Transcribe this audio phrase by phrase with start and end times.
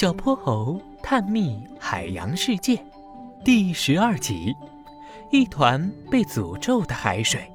[0.00, 2.82] 小泼猴探秘海洋世界
[3.44, 4.56] 第十二集：
[5.30, 7.52] 一团被诅咒的海水。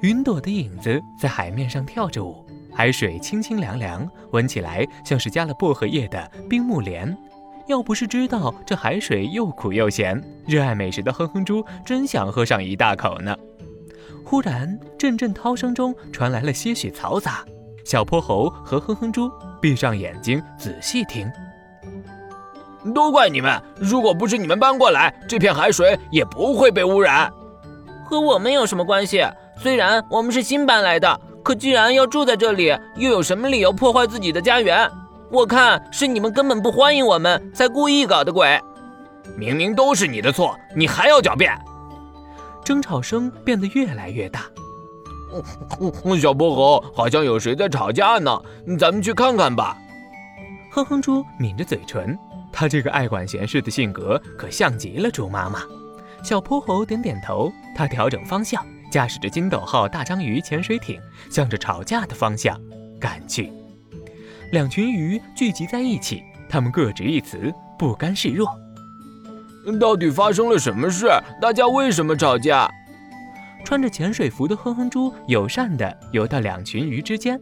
[0.00, 7.16] 云朵的影子在海面上跳着舞，海水清清凉凉，闻起来像是加了薄荷叶的冰木莲。
[7.66, 13.34] 要不是知道这海水又苦又咸，热爱美食的哼哼猪真想喝上一大口呢。
[14.22, 17.42] 忽然，阵阵涛声中传来了些许嘈杂。
[17.86, 19.30] 小泼猴和哼哼猪
[19.64, 21.26] 闭上眼睛仔细听。
[22.94, 23.58] 都怪你们！
[23.76, 27.32] 如果不是你们搬过来，这片海水也不会被污染。
[28.04, 29.26] 和我们有什么关系？
[29.56, 34.86] 虽然我们是新搬来的，可既然要住在这里，又有什么理由破坏自己的家园？
[35.30, 38.60] 我看是你们根本不欢迎我们，才故意搞的鬼。
[39.34, 41.58] 明明都是你的错，你还要狡辩？
[42.62, 44.42] 争吵声变得越来越大。
[46.18, 48.40] 小泼猴，好像有谁在吵架呢，
[48.78, 49.76] 咱们去看看吧。
[50.70, 52.18] 哼哼猪抿着嘴唇，
[52.52, 55.60] 他这个爱管闲事的性格可像极了猪妈妈。
[56.22, 62.58] 小泼猴点点头，他调整方向，驾驶着金斗号大章鱼潜水艇，向着吵架的方向
[63.00, 63.52] 赶去。
[64.52, 68.48] 两群鱼聚集在一起，他们各执一词，不甘示弱。
[69.80, 71.08] 到底发生了什么事？
[71.40, 72.70] 大家为什么吵架？
[73.64, 77.40] 穿着潜水服的哼哼猪友善地游到两群鱼之间。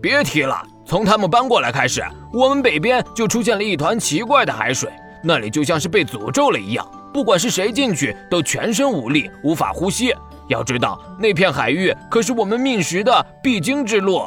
[0.00, 4.90] 别提了，从他们搬过来开始，我们北边就出现了一团奇怪的海水，
[5.22, 10.14] 那里就像是被诅咒了一样，不管是谁进去都全身无力，无法呼吸。
[10.48, 14.22] 要知道，那片海域可是我们觅食的必经之路。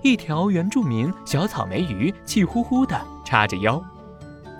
[0.00, 3.82] 一条原住民小草莓鱼气呼呼地叉着腰，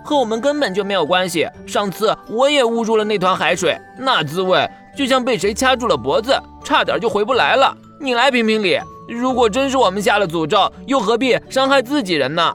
[0.04, 1.48] 和我们根本就没有关系。
[1.66, 4.68] 上次我也误入了那团海水，那滋味……
[4.96, 7.76] 就像被谁掐住了脖子，差点就回不来了。
[8.00, 8.78] 你来评评理，
[9.08, 12.54] 如果真是我们下了诅咒，又何必伤害自己人呢？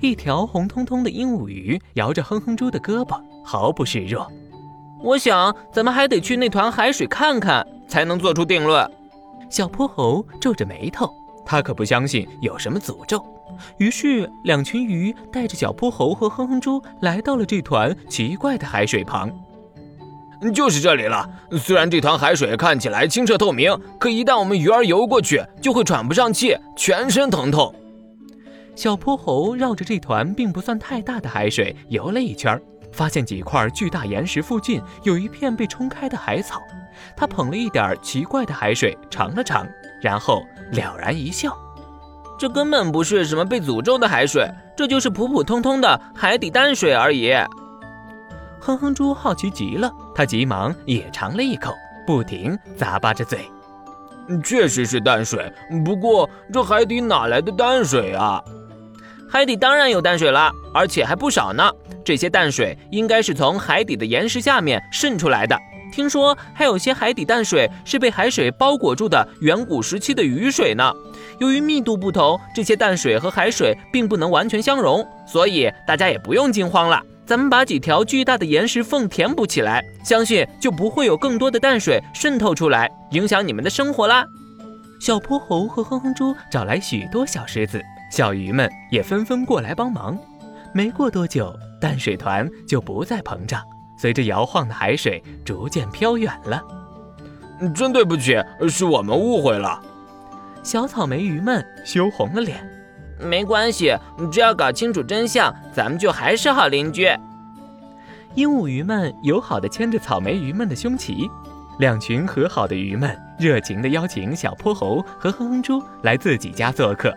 [0.00, 4.26] 一条红彤彤的鹦鹉鱼摇着哼哼猪的胳膊，毫不示弱。
[5.02, 8.88] 我想，咱们还得去那团海水看看，才能做出定论。
[9.48, 11.08] 小泼猴皱着眉头，
[11.44, 13.24] 他可不相信有什么诅咒。
[13.78, 19.30] 于是，两群鱼带着小泼猴和哼哼猪来到了这团奇怪的海水旁。
[20.54, 21.28] 就是这里了。
[21.52, 27.74] 虽然这团海水看起来清澈透明，可一旦我们鱼儿游过去，就会喘不上气，全身疼痛。
[28.74, 32.60] 小泼猴绕着这团并不算太大的海水游了一圈，
[32.92, 36.60] 发现几块巨大岩石附近有一片被冲开的海草。
[37.16, 39.66] 他捧了一点奇怪的海水尝了尝，
[40.02, 40.42] 然后
[40.72, 41.56] 了然一笑
[42.38, 47.32] ：“这根本不是什么被诅咒的海水，这就是普普通通的海底淡水而已。”
[48.60, 51.74] 哼哼猪好奇极了，他急忙也尝了一口，
[52.06, 53.40] 不停咂巴着嘴。
[54.42, 55.52] 确实是淡水，
[55.84, 58.42] 不过这海底哪来的淡水啊？
[59.28, 61.70] 海底当然有淡水了，而且还不少呢。
[62.02, 65.54] 这些淡水应该是从海底的岩石下面渗出来的。
[65.92, 70.90] 听说还有些海底淡水是被海水包裹住的远古时期的雨水呢。
[71.40, 77.02] 由于密度不同，这些淡水和海水并不能完全相融，所以大家也不用惊慌了。
[77.26, 84.24] 咱们把几条巨大的岩石缝填补起来，相信就不会有更多的淡水渗透出来，影响你们的生活啦。
[85.00, 87.82] 小泼猴和哼哼猪找来许多小石子，
[88.12, 90.16] 小鱼们也纷纷过来帮忙。
[90.72, 93.60] 没过多久，淡水团就不再膨胀，
[93.98, 96.62] 随着摇晃的海水逐渐飘远了。
[97.74, 98.36] 真对不起，
[98.68, 99.82] 是我们误会了。
[100.62, 102.75] 小草莓鱼们羞红了脸。
[103.18, 103.96] 没关系，
[104.30, 107.08] 只要搞清楚真相，咱们就还是好邻居。
[108.34, 111.30] 鹦鹉鱼们友好地牵着草莓鱼们的胸鳍，
[111.78, 117.12] 两群和好的鱼们热情地邀请小泼猴和哼哼猪来自己家做客。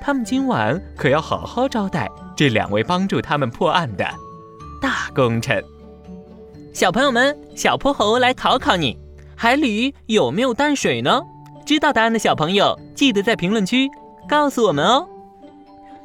[0.00, 4.04] 他们今晚可要好好招待这两位帮助他们破案的
[4.80, 5.62] 大功臣。
[6.72, 8.96] 小朋友们，小泼猴来考考你：
[9.36, 11.20] 海里有没有淡水呢？
[11.66, 13.88] 知道答案的小朋友，记得在评论区
[14.28, 15.08] 告诉我们哦。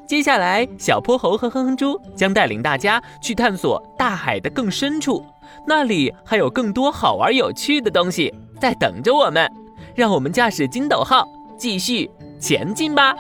[0.07, 5.23] 接下来，小泼猴和哼哼猪将带领大家去探索大海的更深处，
[5.65, 9.51] 那里还有更多好玩有趣的东西在等着我们。
[9.95, 11.27] 让我们驾驶筋斗号
[11.57, 12.09] 继续
[12.39, 13.15] 前进吧！